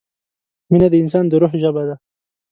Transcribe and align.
مینه 0.71 0.87
د 0.91 0.95
انسان 1.03 1.25
د 1.27 1.33
روح 1.41 1.53
ژبه 1.61 1.83
ده. 1.89 1.95